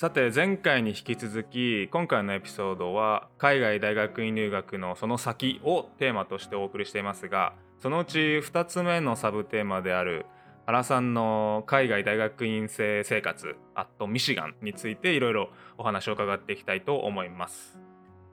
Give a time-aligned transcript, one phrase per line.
[0.00, 7.52] さて前回に引き続き今回のエピソードは海外大学院入学のその先をテーマとしてお送りしていますが
[7.82, 10.24] そのうち2つ目のサブテーマである
[10.64, 17.78] 原さんの海外大学院生生活アットミシガンについていろいろお話を伺っていきたいと思います。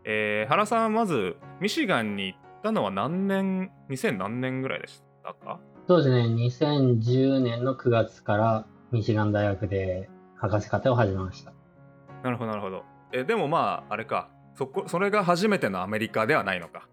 [0.06, 5.60] えー、原さんはまずミシガンに行ったのは何年2000何年ぐらいでしたか？
[5.90, 6.34] そうですね。
[6.34, 11.57] 2010年の9月からミシガン大学で博士課程を始めました。
[12.24, 12.84] なるほどなるほど。
[13.12, 14.30] えでもまああれか。
[14.56, 16.88] そこそれが初めてのアメリカではないのか。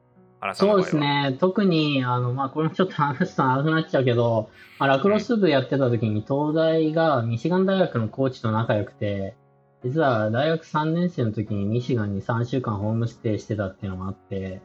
[0.54, 1.36] そうですね。
[1.40, 9.36] 特にあの、まあ、これもちょっと話すと長くなっちゃうけど、まあ、ラクロス部やってた時に東大がミシガン大学のコーチと仲良くて
[9.84, 14.62] 実は大学3年生の時にミシガンに3週間ホームステイしてたっていうのもあって、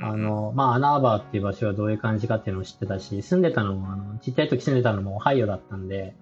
[0.00, 6.14] あの、まあ、アナーバーっていう場所はどういう感じかっていうのを知ってたし、住んでたのも、あの、ちっちゃい時住んでたのもオハイオだったんで、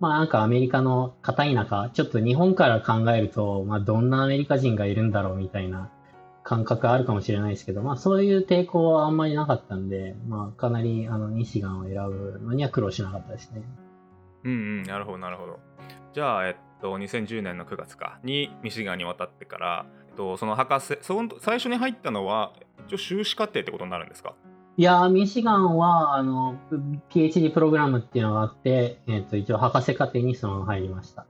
[0.00, 5.90] まあなんかアメリカの片田舎、ちょっと日本から考えると、まあどんなアメリカ人がいるんだろうみたいな
[6.42, 13.62] 感覚あるかもしれないですけど、まあそういう抵抗はあんまりなかったんで、まあかなりあのミシガンを選ぶのには苦労しなかったですね。
[14.44, 15.60] うんうん、なるほどなるほど。
[16.14, 22.54] じゃあ、えっと、2010年の9月かにミシガンに渡ってから、えっと、その博士その最初に入ったのは
[22.88, 24.34] 一応修士課程ってことになるんですか？
[24.80, 26.58] いやミシガンはあの
[27.10, 31.26] PhD プログラムっていうのがあって、えー、と一応博士課程にその入りました。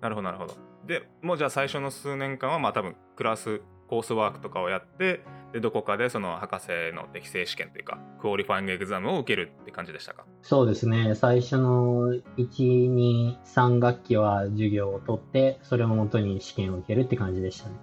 [0.00, 0.54] なるほどなるほど。
[0.86, 10.24] でもうじゃあ最初の数年間はまあ多分 class coursework とかをやってでどこかでその博士の適正試験というか qualifying exam を受けるって感じでしたか？
[10.42, 11.16] そうですね。
[11.16, 17.74] 最初の123学期は授業を取ってそれをもとに試験を受けるって感じでしたね。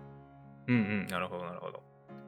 [0.67, 1.81] うんうんなるほどなるほど。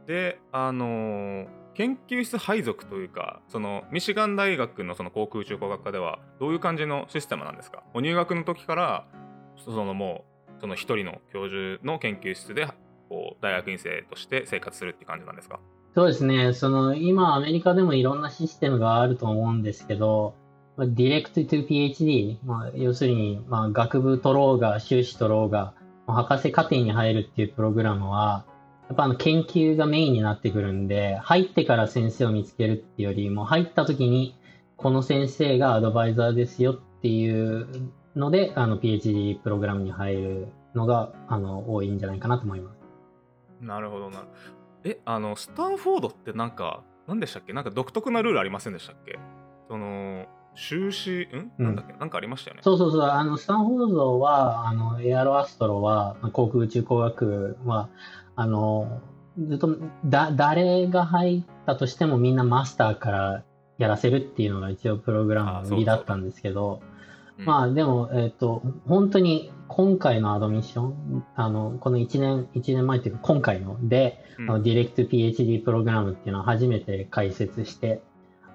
[0.06, 7.84] であのー、研究室配属というかそのミシガン大学のその航空宇宙工学科ではどういう感じのシステムなんですか？
[7.94, 9.08] お入学の時から
[9.58, 10.26] そのも
[10.58, 12.68] うその一人の教授の研究室で
[13.10, 15.60] こう大学院生として生活するって感じなんですか？
[15.96, 16.54] そうですね。
[16.54, 20.36] その今アメリカでもいろんなシステムがあると思うんですけど
[20.78, 25.76] ディレクト to PhD、まあ、要するに、まあ、学部取ろうが修士取ろうが
[26.08, 28.46] 博士課程に入るっていうプログラムは
[28.90, 34.38] やっぱあの研究がメインになってくるんで入ってから先生を見つけるっていうよりも入った時に
[34.78, 42.78] この先生がアドバイザーですよっていうのであの PhD プログラムに入るのがあの多いんじゃないかなと思います。
[43.62, 44.26] なるほどな。
[44.84, 47.54] え、あの、スタンフォードってなんか、何でしたっけ？
[47.54, 49.18] なんか独特なルールありませんでしたっけ？
[49.70, 51.52] その、修士、ん？
[51.58, 52.62] なんだっけ、うん、なんかありましたよね。
[52.64, 53.02] そうそうそう。
[53.04, 57.88] あの、スタンフォードは、あの、エアロアストロは、航空宇宙工学は、
[58.36, 59.02] あの、
[59.38, 63.44] ずっと、だ、誰が入ったとしてもみんなマスターから
[63.78, 66.82] やらせるっていうのが一応プログラムの売りだったんですけど、
[67.38, 78.04] まあでも、えっ、ー、と、本当に今回のアドミッション、あの、この1年、1年前っていうか今回ので、うん、あのディレクト PhD プログラムっていうのを初めて解説して、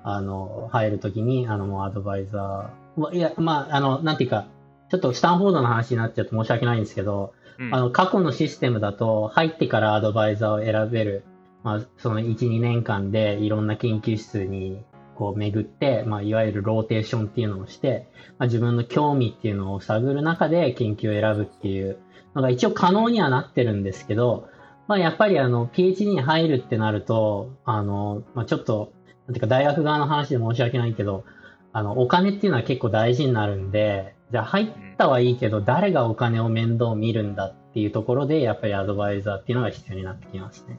[0.04, 4.46] あの、入るときに、あの、もうアドバイザー、いや、まあ、あの、なんていうか、
[4.90, 7.34] ちょっとスタンフォードの話になっちゃうと申し訳ないんですけど、
[7.72, 11.24] あの、過去のシステムだと、入ってからアドバイザーを選べる、
[11.64, 14.82] まあ、その1、2年間でいろんな研究室に
[15.16, 18.08] こう巡って、まあ、いわゆるローテーションっていうのをして、
[18.38, 21.98] まあ、自分の興味っていうのを探る中で研究を選ぶっていう
[22.36, 24.48] のが一応可能にはなってるんですけど、
[24.86, 28.92] まあ、やっぱりあの PhD に入るってなると、あの、まあ、ちょっと、
[29.26, 31.25] なんていうか大学側の話で申し訳ないけど、
[31.72, 40.78] あの、お金っていうのは結構大事になるんで、じゃあ入ったはいいけど、誰がお金を面倒見るんだっていうところで、やっぱりアドバイザーっていうのが必要になってきますね。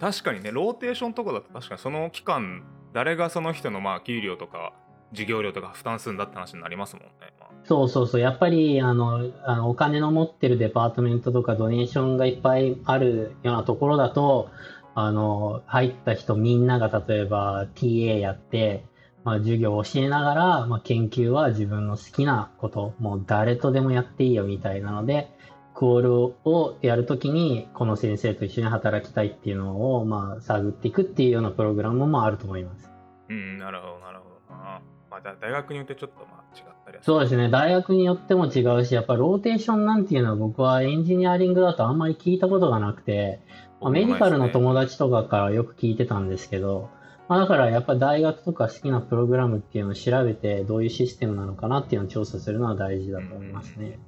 [0.00, 4.72] 確かにね、ローテーションとかだと確かにその期間誰がその人のまあ給料とか
[5.12, 7.10] 授業料とか負担するんだって話になりますもんね。
[7.38, 8.20] まあ、そうそうそう。
[8.20, 14.50] やっぱりあのあのお金の持ってるデパートメントとかドネーションがいっぱいあるようなところだと、
[14.94, 18.84] あの入った人みんなが例えば TA やって、
[19.24, 25.30] まあ、授業を教えながら、まあ、研究は自分の好きなこと、もう誰とでもやっていいよみたいなので、
[25.74, 26.14] クオール
[26.44, 32.90] をやるときに、この先生と一緒に働きたいっていうのを、まあ、探っていくっていうようなプログラムもあると思います。
[33.28, 34.80] うん、なるほど、なるほどな。
[35.10, 43.40] まあ、大学によってちょっとまあ違ったりそうですね、大学によっても違うし、やっぱローテーションなんていうのは僕はエンジニアリングだとあんまり聞いたことがなくて、
[43.80, 46.88] まあ、メディカルの友達とかからよく聞いてたんですけど、
[47.28, 53.98] まあ、だからやっぱ大学とか好きなプログラムっていうのを調べて、どういうシステムなのかなっていうのを調査するのは大事だと思いますね。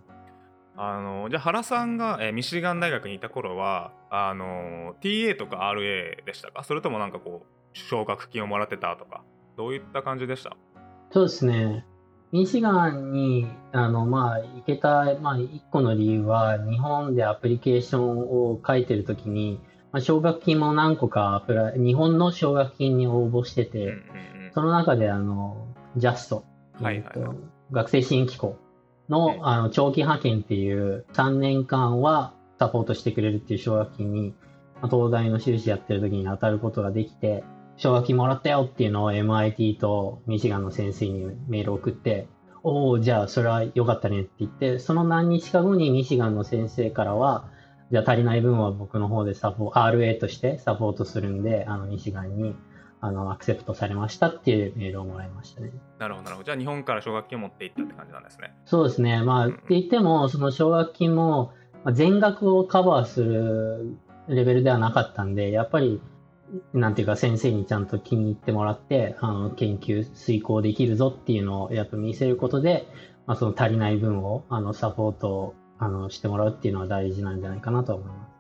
[0.77, 0.83] うん。
[0.83, 6.65] あのじゃあ原さんが、えー、ミシガン大学にいた頃はあの TA とか RA でしたか？
[6.65, 9.23] それともなんかこう奨学金をもらってたとか？
[9.57, 10.57] どういった感じでした？
[11.13, 11.87] そうですね。
[12.33, 19.61] ミシガンに、あの、まあ、行けた、まあ、一個の理由は、日本でアプリケーションを書いてるときに、
[19.95, 24.05] まあ、奨学金も何個かアプラ日本の奨学金に応募してて、うんうん
[24.53, 26.45] その中で、あの、ジャスト、
[26.81, 27.13] はいはいはい。
[27.17, 27.35] えっと
[27.73, 28.57] 学生支援機構
[29.09, 34.35] の,、うんあの長期派遣っていう3年間はサポートしてくれるっていう奨学金に、
[34.81, 37.43] まあ東大の修士やってる時に当たることができて、
[37.77, 42.29] 奨学金もらったよっていうのを MIT とミシガンの先生にメールを送って、
[42.63, 47.49] おお、じゃあそれは良かったねって言って、その何日か後にミシガンの先生からは、
[47.91, 52.57] じゃあ足りない分は僕の方でサポ RA としてサポートするんで、あのミシガンに
[53.01, 55.71] あのアクセプトされましたっていうメールをもらいましたね。
[55.99, 59.23] なるほどなるほどじゃあ日本から奨学金を持っていったって感じなんですねそうですね。
[59.23, 61.53] まあ、うんって言っても、その奨学金も、
[61.85, 63.99] まあ全額をカバーする
[64.29, 66.01] レベルではなかったんで、やっぱり、
[66.73, 72.87] なんていうか先生にちゃんと気に入ってもらって、あの、研究遂行できるぞっていうのをやっぱ見せることで、
[73.27, 78.35] まあ、その足りない分を、あの、サポート、あの、してもらうっていうのは大事なんじゃないかなと思います。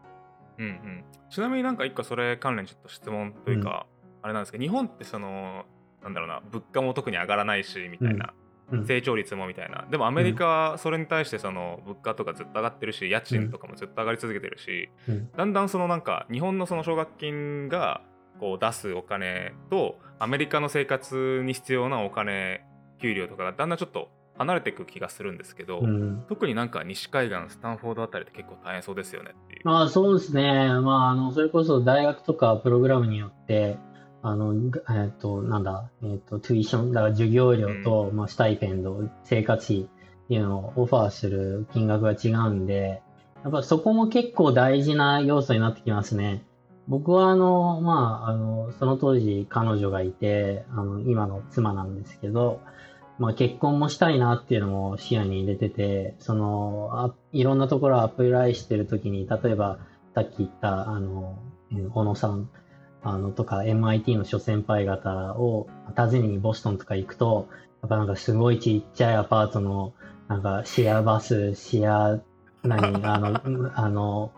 [0.59, 1.05] うんうん。
[1.31, 3.87] ちなみになんか一個それ関連ちょっと質問というか、
[4.23, 5.65] あれなんですけど日本ってその
[6.03, 8.33] なんだろうな物価も特に上がらないしみたいな、
[8.71, 8.87] うん。
[8.87, 9.87] 成長率もみたいな。
[9.91, 15.31] でもアメリカはそれに対してその物価とかずっと上がってるし家賃とかもずっと上がり続けてるし、うん。
[15.37, 18.01] だんだんそのなんか日本のその奨学金が
[18.39, 22.65] こう出すお金とアメリカの生活に必要なお金
[23.01, 26.25] 給料とかがだんだんちょっと離れていく気がするんですけど、うん。
[26.29, 29.61] 特になんか西海岸スタンフォードあたりって結構大変そうですよねっていう。
[29.65, 30.69] まあそうですね。
[30.81, 33.79] まああの、それこそ大学とかプログラムによって、
[34.23, 43.03] あの、ぐえっ、と、なんだ、えっ、と、トゥイション、だから授業料と、まあスタイペンド、生活費っていうのをオファーする金額が違うんで、
[43.45, 46.45] やっぱそこも結構大事な要素になってきますね。
[46.89, 52.61] 僕はあの、まあ、あの、その当時彼女がいて、あの、今の妻なんですけど、
[53.19, 59.79] まあ結婚もしたいなっていうのも視野に入れてて、その、あいろんなところアプライしてるときに、例えば
[60.15, 61.39] さっき言った、あの、
[61.73, 62.49] うん小野さん、
[63.03, 67.49] あの、とか MIT の諸先輩方を訪ねにボストンとか行くと、
[67.83, 69.93] やっぱなんかすごいちっちゃいアパートの、
[70.29, 72.21] なんかシェアバス、シェア、
[72.63, 74.33] 何、 あの、うんあの、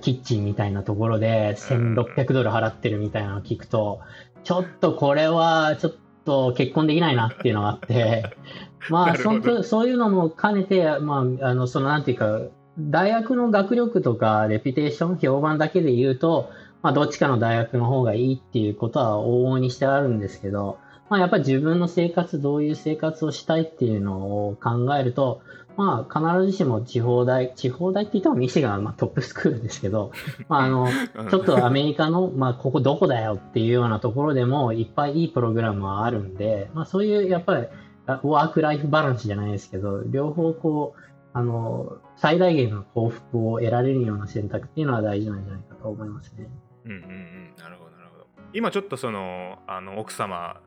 [0.00, 4.00] キッチンみたいなところで1600ドル払ってるみたいなのを聞くと、
[4.42, 5.92] ちょっとこれはちょっ
[6.26, 8.24] と結婚できないなっていうのがあって、
[8.90, 9.30] まあ、なるほど。
[9.30, 12.40] 本当そういうのも兼ねて、まあ、あの、そのなんていうか、
[12.78, 16.50] 大学の学力とかレピュテーション、評判だけで言うと、
[16.82, 20.78] まあ、どっちかの大学の方がいいっていうことは往々にしてあるんですけど、
[21.08, 25.40] まあ、やっぱり自分の生活、どういう生活をしたいっていうのを考えると、
[25.76, 30.12] まあ、必ずしも地方大、地方大って言ってもミシガンはまあトップスクールですけど、
[30.48, 30.88] まあ、あの、
[31.30, 37.66] ちょっとアメリカの、まあ、ここどこだよっていうようなところでもいっぱいいいプログラムはあるんで、まあ、そういうやっぱり
[38.06, 41.00] あワークライフバランスじゃないですけど、両方こう、
[41.32, 46.48] あの、最大限の幸福を得られるような選択っていうのは大事なんじゃないかと思いますね。
[46.84, 47.54] うんうんうん。
[47.58, 48.26] なるほどなるほど。
[48.54, 50.60] 今ちょっとそのあの奥様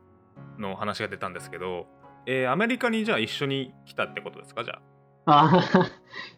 [0.60, 1.88] の話が出たんですけど、
[2.26, 4.64] えーアメリカにじゃあ一緒に来たってことですか？
[4.64, 4.82] じゃあ
[5.26, 5.90] あ、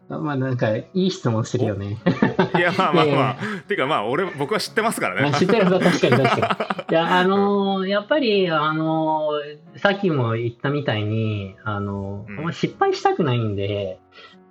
[0.08, 1.98] まあなんか、いい質問するよね。
[2.36, 3.16] あ いやまあまあまあ。
[3.16, 3.36] や
[3.66, 5.30] ていうかまあ俺僕は知ってますからね。
[5.32, 6.92] あ知ってる確かに確かに。
[6.92, 12.52] いや、 あのーやっぱり、あのーさっきも言ったみたいに、あのーうん。
[12.52, 13.98] 失敗したくないんで、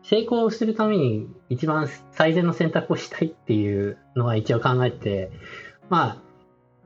[0.03, 5.31] 成功するために一番最善の選択をしたいっていうのは一応考えて、
[5.89, 6.17] まあ、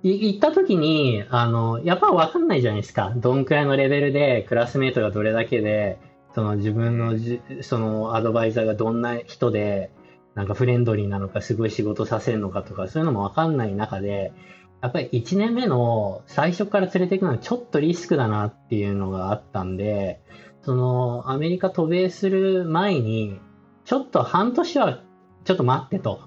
[0.04, 3.14] い行った時に、あの、やっぱ分かんないじゃないですか。
[3.16, 5.98] どんくらいのレベルで、クラスメートがどれだけで、
[6.36, 9.90] その自分のじ、そのアドバイザーがどんな人で、
[10.34, 14.34] なんかフレンドリーなのか、すごい仕事させるのかとか、そういうのも分かんない中で、
[14.82, 20.20] やっぱり1年目の最初から連れていくのはちょっとリスクだなっていうのがあったんで、
[20.62, 23.40] そのアメリカ渡米する前に、
[23.86, 25.04] ちょっと半年は
[25.46, 26.20] ちょっと待ってと。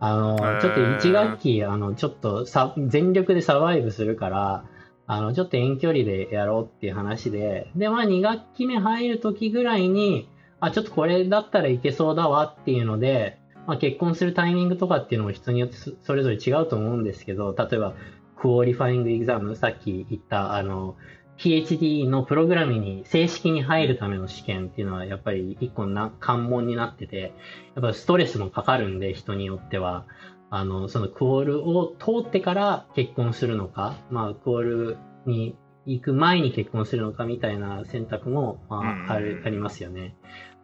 [0.00, 4.64] あの、ちょっと1学期、あの、ちょっとさ全力でサバイブするから、
[5.12, 10.28] あの、ちょっと遠距離でやろうっていう話で、で、まあ2学期目入る時ぐらいに、
[10.60, 17.94] あ、ちょっとこれだったらいけそうだわっていうので、まあ、結婚するタイミングとかっていうのも人によってそれぞれ違うと思うんですけど、例えば、
[18.36, 20.96] qualifying exam、さっき言った、あの、
[21.38, 27.32] PhD のプログラムに正式に入るための試験っていうのはやっぱり一個な関門になってて、
[27.74, 30.06] やっぱストレスもかかるんで、人によっては。
[30.54, 35.56] あの、その qual を通ってから結婚するのか、まあ、 qual に
[35.86, 40.14] 行く前に結婚するのかみたいな選択も、まあ、ある、ありますよね。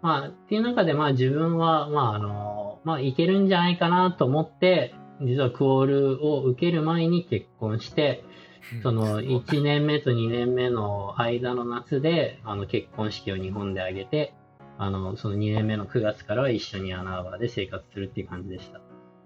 [0.03, 8.25] まあ、っていう中で、まあ自分は、まああの、まあいけるんじゃないかなと思って、実はクオールを受ける前に結婚して、
[8.83, 14.35] その1年目と2年目の間の夏で、あの結婚式を日本で挙げて、
[14.77, 18.81] あの、その2年目の9月からは一緒にアナーバーで生活するっていう感じでした。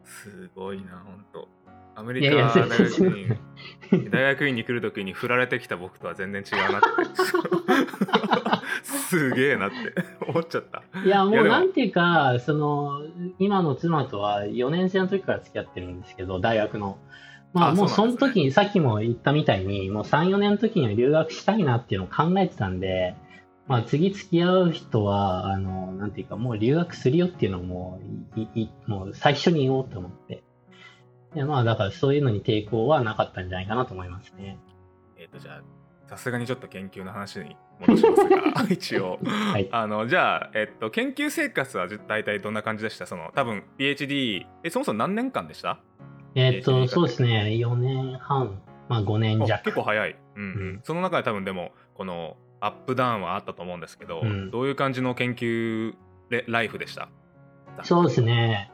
[0.04, 1.48] すごいな、本当。
[1.94, 3.38] アメリカ大学院
[4.10, 6.86] 大学院に来る時に振られてきた僕とは全然違うなって。
[8.82, 9.76] すげえなって。
[10.26, 10.82] 思っちゃった。
[11.04, 13.02] いやもうなんていうかその
[13.38, 16.98] 今の妻とは4年生の時から付き合ってるんですけど大学の。
[17.52, 23.14] まあもうその時に、さっきも言ったみたいにもう34年の時には留学したいなっていうのを考えてたんで
[23.68, 30.42] まあ、次付き合う人は、あの、なんていうか、もう留学するよっていうのをもう、いいもう最初に言おうと思って。
[31.34, 34.58] でまあ、だからそういうのに抵抗はなかったんじゃないかなと思いますね。
[35.16, 35.62] えっ、ー、と、じゃあ、
[36.08, 39.18] さすがにちょっと研究の話に戻しますが、 一応。
[39.24, 39.66] はい。
[39.72, 43.06] あの、じゃあ、えっと、研究生活は大体どんな感じでした？
[43.06, 45.78] その、多分、PhD、え、そもそも何年間でした？
[46.34, 48.60] えっと、そうですね、4年半、
[48.90, 49.64] まあ5年弱。
[49.64, 50.16] 結構早い。
[50.36, 50.80] うん、うん。
[50.82, 55.94] その中で多分でも、この、アップダウンはあったと思うんですけど、うん、どういう感じの研究
[56.46, 57.08] ライフでした？
[57.82, 58.70] そうですね。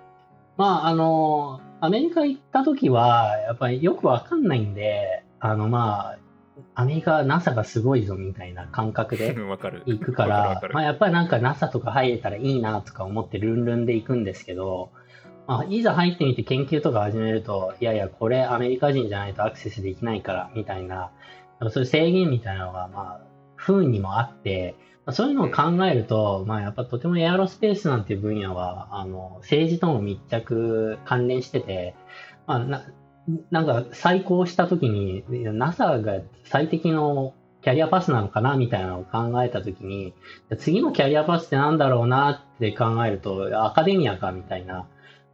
[0.56, 6.18] まあ、あの、アメリカ行った時は、やっぱりよくわかんないんで、あの、まあ、
[6.74, 9.34] アメリカ NASA がすごいぞみたいな感覚で
[9.86, 14.90] 行くから、まあ、やっぱりなんか NASA とか入れたらいいなとか思ってルンルンで行くんですけど、
[15.46, 21.10] まあ、いざ入ってみて研究とか始めると、いやいや、これアメリカ人じゃないとアクセスできないからみたいな、
[21.70, 23.20] そういう制限みたいなのが、まあ、
[23.56, 24.74] 不運にもあって、
[25.12, 31.94] そういうのを考えると、まあやっぱとてもエアロスペースなんていう分野は、あの、政治とも密着関連してて、
[32.46, 32.84] まあな、
[33.50, 40.14] なんか再考したときに、NASA が最適のキャリアパスなのかなみたいなのを考えたときに、
[40.58, 44.86] 次のキャリアパスってなんだろうなって考えると、アカデミアかみたいな。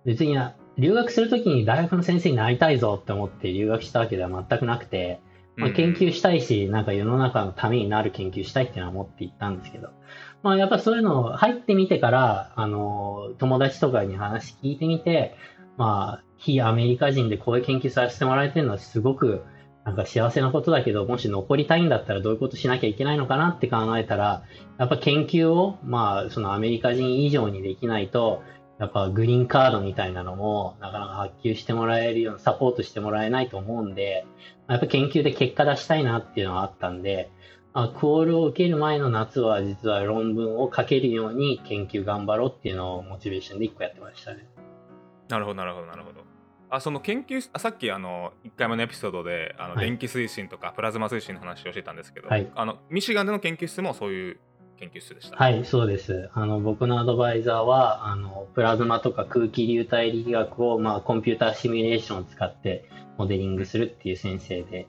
[0.04, 0.36] 別に
[0.76, 5.20] 留学するときに大学の先生になりたいぞって思って留学したわけでは全くなくて、
[5.56, 9.90] まあ、研究したいし、なんか世の中のためになる研究したいっていうのは思っていったんですけど、
[10.42, 15.36] まあやっぱそういうの入ってみてから、あの、友達とかに話聞いてみて、
[15.76, 19.44] まあ、非アメリカ人でこういう研究させてもらえてるのはすごく
[19.84, 24.42] なんか幸せなことだけど、もし残りたいんだったらどういうことしなきゃいけないのかなって考えたら、
[24.78, 28.42] やっぱ研究を、まあ、そのアメリカ人以上にできないと、
[28.78, 34.26] やっぱグリーンカードみたいなのもなかなか発給してもらえるようなサポートしてもらえないと思うんで、
[34.68, 37.30] やっぱ研究で結果出したいなっていうのはあったんで、
[37.72, 44.46] あクオールを受ける前の夏は実は論文を書けるように研究頑張ろうっていうのをモチベーションで1個やってましたね。
[45.28, 46.20] なるほどなるほどなるほど。
[46.70, 54.40] あその研究あさっきあの1回目のエピソードであの、電気推進とかプラズマ推進の話をしてたんですけど、はい、あのミシガンでの研究室もそういう
[54.78, 55.36] 研究室でした。
[55.36, 56.30] はい、そうです。
[56.34, 64.88] あの僕のアドバイザーはあのプラズマとか空気流体力学を、まあ、コンピューターシミュレーションを使ってモデリングするっていう先生で、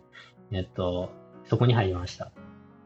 [0.51, 1.11] えっと、
[1.45, 2.31] そこに入りました。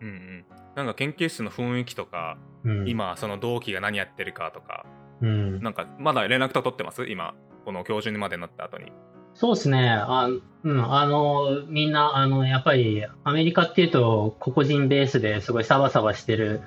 [0.01, 0.45] うんうん。
[0.75, 4.85] なんか研究室の雰囲気とか、うん、今その同期が何やってるかとか、
[5.21, 7.05] うん、なんかまだ連絡と取ってます？
[7.07, 7.33] 今
[7.65, 8.91] この教授にまでなった後に。
[9.33, 9.89] そうですね。
[9.89, 10.27] あ,、
[10.63, 16.61] うん、あの、みんな、あの、やっぱりアメリカっていうと個々人ベースですごいサバサバしてる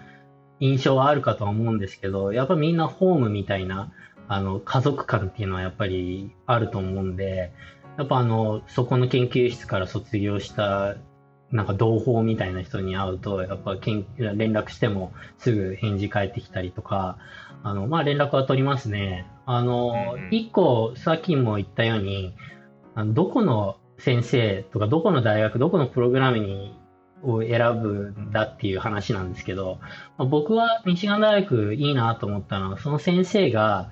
[0.62, 3.92] 印象はあるかとは思うんですけど、やっぱみんなホームみたいな、
[4.28, 7.52] あの、家族感っていうのはやっぱりあると思うんで、
[7.98, 10.94] やっぱあの、そこの研究室から卒業した、
[11.50, 14.04] なんか同胞みたいな人に会うと、やっぱ連
[14.52, 17.18] 絡してもすぐ返事返ってきたりとか、
[17.64, 19.26] あの、まあ連絡は取りますね。
[19.46, 22.36] あの、一、うん、個、さっきも言ったように、
[22.94, 26.72] あのどこの先生とか、どこの大学、どこのプログラムに
[27.22, 29.78] を選ぶんだっていう話なんですけど、
[30.18, 33.90] まあ、僕はミシガン大学いいなと思ったのは、その先生が、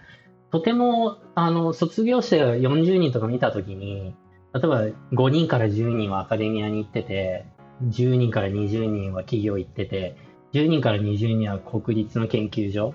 [0.50, 4.14] とても、あの、卒業生が40人とか見たときに、
[4.52, 4.82] 例えば
[5.12, 7.46] 5人から10人はアカデミアに行ってて、
[7.84, 10.16] 10人から20人は企業行ってて、
[10.52, 12.94] 10人から20人は国立の研究所、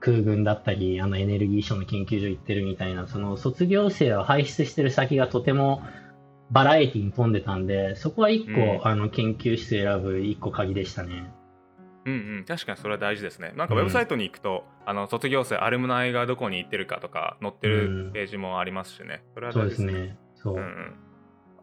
[0.00, 5.82] 空軍だったり、あのエネルギー省の研究所行ってるみたいな、その卒業生を輩出してる先がとても
[6.50, 11.30] バラエティに富んでたんで、そこは一個、うん、あの研究室選ぶ一個鍵でしたね。
[12.06, 13.52] うんうん、確かにそれは大事ですね。
[13.56, 19.22] なんかウェブサイトに行くと、うん、あの卒業生、アルムナイがどこに行ってるかとか載ってるページもありますしね。
[19.32, 19.92] それは大事ですね。
[19.92, 20.18] そうですね。
[20.34, 20.54] そう。
[20.54, 20.94] うん、うん、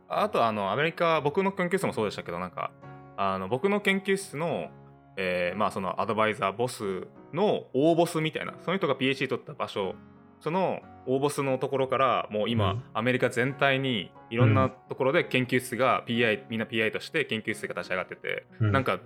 [0.10, 2.72] あとあの、アメリカ、僕の研究室もそうでしたけど、なんか、
[3.18, 4.72] あの僕の研究室の、
[5.16, 9.96] えー、まあそのアドバイザー、ボスの大ボスみたいな、その人が PhD 取った場所
[10.42, 19.00] その大ボスのところからもう今、うん、アメリカ全体にいろんなところで研究室が PI、みんな PI として研究室が立ち上がってて、うん、なんか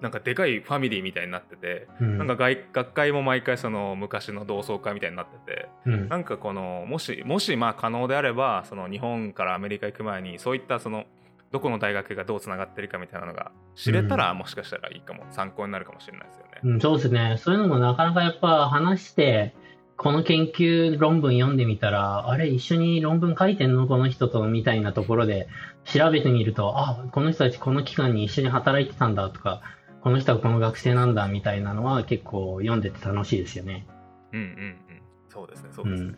[0.00, 11.04] なんかでかいファミリーみたいになってて、うん、なんか学学会も毎回その昔の同窓会みたいになってて、うん、なんかこのもしもしまあ可能であればその日本からアメリカ行く前にそういったその
[11.50, 15.24] どこの大学がどうつながってるかみたいなのが知れたら、もしかしたらいいかも。
[15.30, 16.50] 参考になるかもしれないですよね。
[16.62, 17.36] うん、そうですね。
[17.38, 19.54] そういうのもなかなかやっぱ話して、
[20.02, 23.86] この研究論文読んでみたら、あれ、一緒に論文書いてんの？
[23.86, 25.46] この人と、みたいなところで
[25.84, 29.60] 調べてみると、あ、この人たちこの期間に一緒に働いてたんだとか、
[30.00, 33.86] この人はこの学生なんだみたいなのは結構読んでて楽しいですよね。
[34.32, 35.02] うんうんうん。
[35.28, 36.12] そうですね、そうですね。
[36.12, 36.16] わ、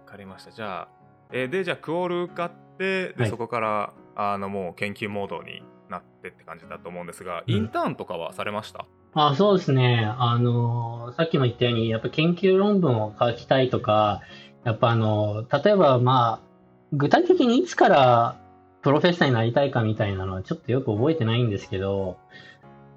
[0.00, 0.50] うん、かりました。
[0.50, 0.88] じゃあ、
[1.32, 8.84] えー、で、じゃあクオール受かって、で、はい、そこから、あの、もう研究モードになってって感じだと思うんですが、インターンとかはされました、
[9.14, 10.12] あそうですね。
[10.18, 14.20] あの、さっきも言ったように、やっぱ研究論文を書きたいとか、
[14.64, 16.48] やっぱあの、例えばまあ、
[16.92, 18.40] 具体的にいつから
[18.82, 22.18] プロフェッサーになりたいかみたいなのはちょっとよく覚えてないんですけど、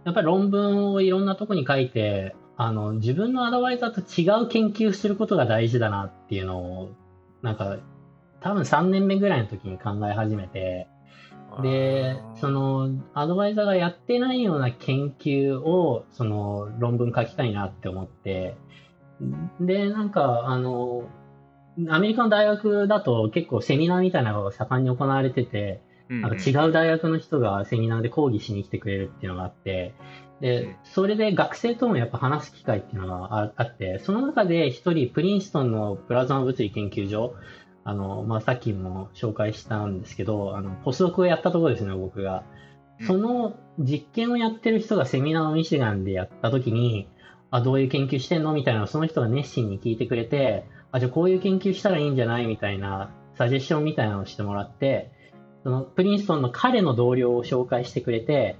[0.05, 6.89] やっぱり論文をいろんなとこに書いて、あの、自分のアドバイザーと違う研究することが大事だなっていうのを、
[7.41, 7.77] なんか、
[8.41, 10.87] 多分3年目ぐらいの時に考え始めて、
[11.61, 18.55] で、その、アドバイザーがやってないような研究を、その、論文書きたいなって思って、
[19.59, 21.09] で、なんか、あの、
[21.89, 29.93] アメリカの大学だと結構セミナーみたいなのが盛んに行われてて、なんか違う大学の人がセミナーで講義しに来てくれるっていうのがあって、
[30.41, 37.35] で、それで学生ともやっぱ話す機会っていうのがあって、その中で一人プリンストンのプラズマ物理研究所
[37.83, 42.43] あの、まあ、さっきも紹介したんですけど、あの、ポスドクをやったところですね、僕が。
[43.07, 47.07] その実験をやってる人がセミナーをミシガンでやった時に、
[47.49, 52.45] あ、どういう研究してんのみたいなのをその人が熱心に聞いてくれて、あ、じゃあこういう研究したらいいんじゃない？
[52.45, 55.11] みたいな、サジェッションみたいなのをしてもらって、
[55.63, 58.57] そのプリンストンの彼の同僚を紹介してくれて、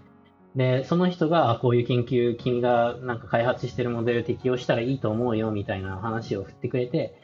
[0.56, 7.16] で、その人が、こういう研究、君がなんか開発してるモデル適用したらいいと思うよ、みたいな話を振ってくれて、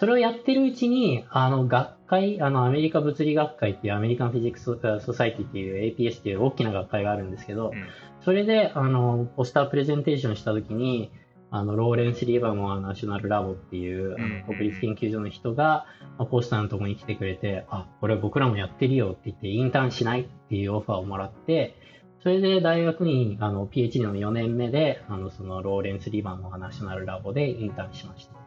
[0.00, 4.64] それをやってるうちに、あの、学会、あの、アメリカ物理学会っていう American Physics
[5.04, 7.86] Society っていう APS っていう大きな学会があるんですけど、うん、
[8.24, 11.12] それで、あの、ポスタープレゼンテーションしたときに、
[11.50, 15.84] あの、 Lawrence Livermore National Lab っていう、あの国立研究所の人が、
[16.16, 21.76] まあ、ポスターのとこに来てくれて、あ、これ僕らもやってるよって言って、インターンしないっていうオファーをもらって、
[22.22, 28.39] それで大学に、あの、PhD の4年目で、あの、その Lawrence Livermore National Lab でインターンしました。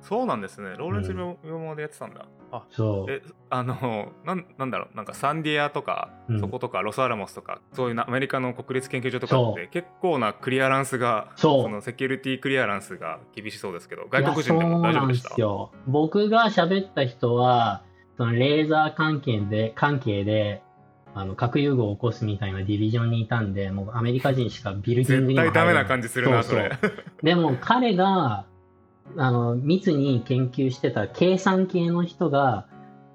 [0.00, 0.74] あ、そうなんですね。
[0.76, 2.26] ローレンスリバモアでやってたんだ。
[2.50, 3.12] あ、そう。
[3.12, 15.28] え、あの、なん、なんだろう、なんかサンディアとか、うん、そことか、ロスアラモスとか、そういうアメリカの国立研究所とかって、結構なクリアランスが、そのセキュリティクリアランスが厳しそうですけど、外国人でも大丈夫でした？
[15.28, 15.72] ですよ。
[15.86, 17.82] 僕が喋った人は、
[18.16, 20.62] そのレーザー関係で、関係で、
[21.14, 26.70] あの核融合を起こすみたいなディビジョンにいたんで、もうアメリカ人しかビルディングにも絶対ダメな感じするな、それ。
[27.22, 28.46] でも彼が
[29.16, 32.66] あの、密に研究してた計算系の人が、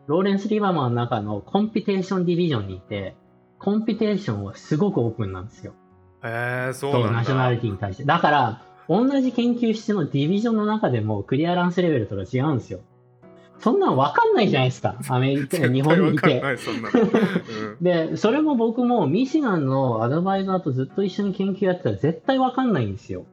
[0.08, 3.16] ローレンス・リバーマンの中のコンピテーションディビジョンにいて、
[3.60, 5.74] コンピテーションはすごくオープンなんですよ。
[6.24, 7.12] へえ、そうなんだ。
[7.12, 8.04] ナショナリティに対して。
[8.04, 12.82] だから、同じ研究室のディビジョンの中でもクリアランスレベルとか違うんですよ。
[13.60, 14.98] そんなん分かんないじゃないですか。
[15.08, 16.42] アメリカ、 日本にいて。
[16.42, 23.26] うん、 で、それも僕もミシガンのアドバイザーとずっと一緒に研究やってたら絶対分かんないんですよ。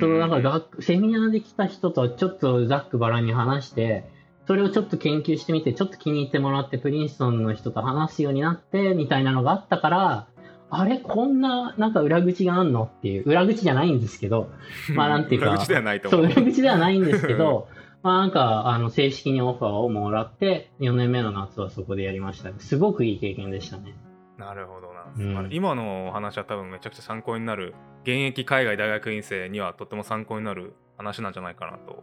[0.00, 4.04] そのなんかセミナーで来た人とちょっとざっくばらんに話して、
[4.46, 10.26] それをちょっと研究してみて、ちょっと気に入ってもらって、プリンストンの人と話すようになって、みたいなのがあったから、
[10.70, 14.50] あれこんな、なんか裏口があんのっていう、裏口じゃないんですけど、
[14.94, 17.68] まあなんていうか、裏口ではないとそう、裏口ではないんですけど、
[18.02, 22.56] まあなんか、あの、正式にオファーをもらって、4年目の夏はそこでやりましたね。
[22.58, 23.94] すごくいい経験でしたね。
[24.38, 32.02] なるほどな、うん、今のお話は多分めちゃくちゃ参考になる現役海外大学院生にはとても参考になる話なんじゃないかなと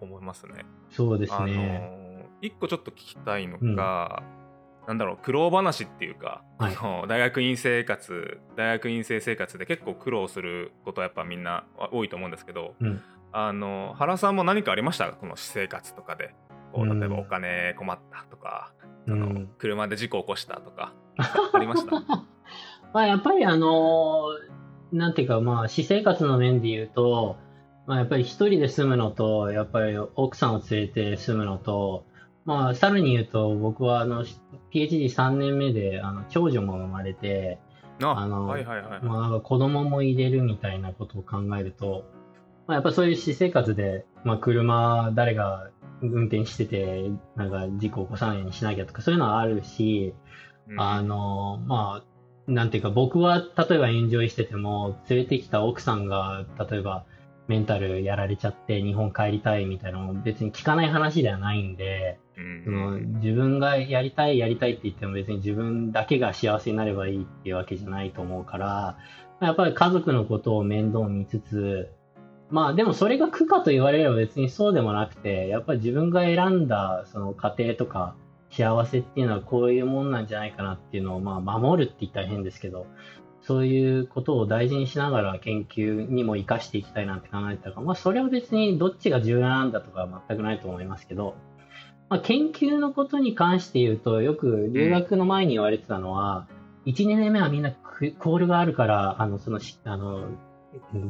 [0.00, 0.64] 思いますね。
[0.90, 2.26] そうですね。
[2.40, 4.22] 一個ちょっと聞きたいのが、
[4.82, 6.76] うん、なんだろう苦労話っていうか、はい、
[7.08, 15.10] 大学院生活大学院生生活で結構苦労することはやっぱみんな多いと思うんですけど、うん、あの原さんも何かありました？
[15.10, 16.34] この私生活とかで
[16.72, 18.72] こう例えばお金困ったとか、
[19.06, 20.92] うん、の車で事故起こしたとか
[21.52, 21.92] ありました？
[22.92, 24.26] まあやっぱりあの
[24.92, 27.36] なんていうかまあ私生活の面で言うと、
[27.86, 32.04] まあ、やっぱり一人で住むのとやっぱり奥さんを連れて住むのと
[32.44, 34.24] まあさらに言うと僕はあの
[34.72, 37.58] PhD3 年目であの長女も生まれて
[38.00, 42.04] あの、はいはいはい、まあ、子供も入れるみたいなことを考えると、
[42.66, 45.70] まあ、やっぱそういう私生活で、まあ、車誰が
[46.02, 50.14] 運転してて、なんか事故起こさないようにしなきゃとか、そういうのはあるし、
[50.68, 57.04] うん、あの、まあ、なんていうか、僕は例えばエンジョイしてても、連れてきた奥さんが、例えば、
[57.48, 62.62] メンタルやられちゃって日本帰りたいみたいなのも別に聞かない話ではないんで、うん。
[62.64, 68.98] その自分がやりたいやりたいって言っても別に自分だけが幸せになればいいっていうわけじゃないと思うから、
[69.40, 71.90] やっぱり家族のことを面倒見つつ、
[72.50, 78.14] まあでもそれが苦かと言われれば別にそうでもなくて、やっぱり自分が選んだその家庭とか
[78.50, 82.86] 幸せっていうのはこういうもんなんじゃないかなっていうのをまあ守るって言ったら変ですけど、
[83.42, 91.36] そういうことを大事にしながら研究にも生かしていきたいなって考えてたから、まあそれは別にどっちが重要なんだとか全くないと思いますけど、
[92.08, 96.46] まあ、研究のことに関して言うと、よく留学の前に言われてたのは、
[96.86, 100.28] 1、2年目はみんなコールがあるから、あの、その、あの、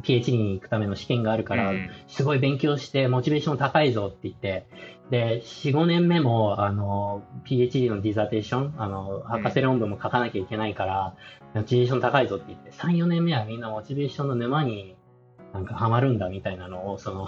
[0.01, 1.89] PhD に行くための試験があるから、うん。
[2.07, 4.65] すごい勉強して、モチベーション高いぞって言って、
[5.09, 11.15] で、4、5年目も、あの、PhD のディザテーション、あの、博士論文も書かなきゃいけないから、
[11.53, 14.95] モチベーション高いぞって言って、3、4年目はみんなモチベーションの沼に
[15.53, 17.27] なんかハマるんだみたいなのを、その、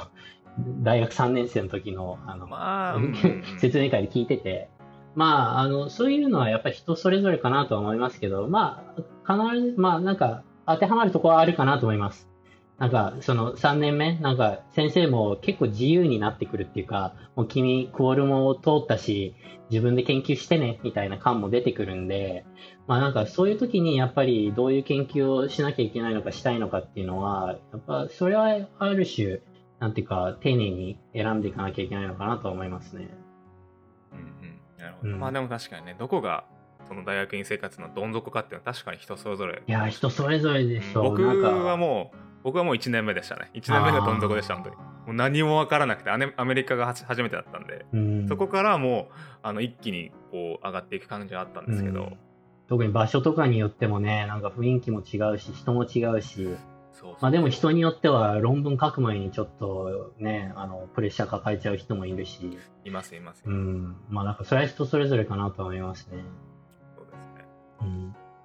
[0.83, 2.99] 大学3年生の時の、あの、まあ、
[3.57, 4.69] 説明会で聞いてて、
[5.15, 8.93] まあ、あの、そういうのはやっぱり人それぞれかなとは思いますけど、ま
[9.27, 12.31] あ、必ず、まあ、なんか、当てはまるところはあるかなと思います。
[12.77, 19.35] なんか、その3年目、なんか、先生も結構自由になってくるっていうか、もう君、クオールも通ったし、
[19.69, 22.43] 自分で研究してね、みたいな感も出てくるんで、
[22.87, 29.41] まあなんかそういう時にやっぱりどういう研究をしなきゃいけないのかしたいのかっていうのは、やっぱそれはある種、
[29.79, 33.09] なんていうか、丁寧に選んでいかなきゃいけないのかなとは思いますね。
[34.11, 36.45] うんうんなるほど、うんまあでも確かにねどこが
[36.87, 39.63] その大学院生活のどん底かっていうのは確かに人それぞれ。
[39.65, 41.03] いや、人それぞれでしょ。
[41.03, 41.49] 僕なんか。
[41.49, 43.51] はもう僕はもう1年目でしたね。
[43.53, 44.75] 1年目がどん底でした本当に。
[44.75, 48.27] もう何も分からなくてアメリカが初めてだったんで、うん。
[48.27, 49.13] そこからもう
[49.43, 52.17] あの一気にこう上がっていく感じはあったんですけど、うん。
[52.67, 56.47] 特に場所とかによってもね、なんか雰囲気も違うし、人も違うし、
[57.19, 63.95] まあでも人によっては論文書く前にちょっとね、あの、プレッシャー抱えちゃう人もいるし、いますいます、うん。
[64.09, 66.23] まあなんかそれは人それぞれかなと思いますね。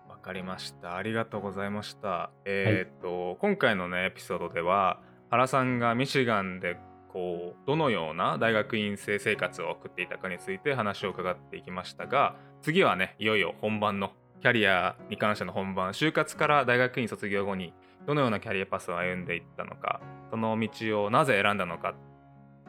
[0.08, 0.96] わかりました。
[0.96, 2.30] ありがとうございました。
[2.44, 6.76] えーっと、今回のね、エピソードでは、原さんがミシガンで、
[7.12, 17.72] こう、どのような大学院生生活を送っていたかについて話を伺っていきましたが、次はね、いよいよ本番の、キャリアに関しての本番、就活から大学院卒業後に、
[18.06, 21.94] どのようなキャリアパスを歩んでいったのか、その道をなぜ選んだのか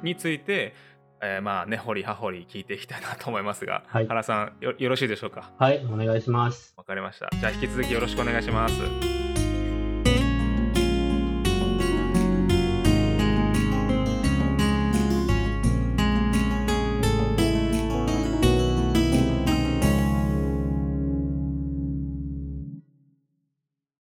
[0.01, 0.73] について、
[1.21, 5.51] えーまあ、根掘り葉掘り聞いていきたいなと思いますが、はい原さんよ、よろしいでしょうか？
[5.57, 6.73] はい、お願いします。
[6.77, 7.29] わかりました。
[7.35, 9.16] じゃあ引き続きよろしくお願いします。